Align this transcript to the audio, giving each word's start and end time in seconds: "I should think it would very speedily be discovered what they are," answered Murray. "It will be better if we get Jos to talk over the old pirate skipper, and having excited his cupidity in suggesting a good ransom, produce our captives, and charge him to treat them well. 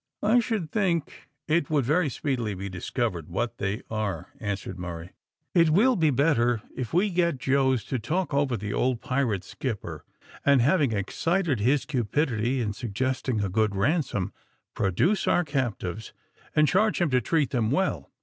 "I 0.23 0.39
should 0.39 0.71
think 0.71 1.27
it 1.47 1.69
would 1.69 1.85
very 1.85 2.09
speedily 2.09 2.55
be 2.55 2.69
discovered 2.69 3.29
what 3.29 3.59
they 3.59 3.83
are," 3.87 4.31
answered 4.39 4.79
Murray. 4.79 5.11
"It 5.53 5.69
will 5.69 5.95
be 5.95 6.09
better 6.09 6.63
if 6.75 6.91
we 6.91 7.11
get 7.11 7.37
Jos 7.37 7.83
to 7.83 7.99
talk 7.99 8.33
over 8.33 8.57
the 8.57 8.73
old 8.73 8.99
pirate 8.99 9.43
skipper, 9.43 10.03
and 10.43 10.59
having 10.59 10.91
excited 10.91 11.59
his 11.59 11.85
cupidity 11.85 12.61
in 12.61 12.73
suggesting 12.73 13.43
a 13.43 13.49
good 13.49 13.75
ransom, 13.75 14.33
produce 14.73 15.27
our 15.27 15.43
captives, 15.45 16.13
and 16.55 16.67
charge 16.67 16.99
him 16.99 17.11
to 17.11 17.21
treat 17.21 17.51
them 17.51 17.69
well. 17.69 18.09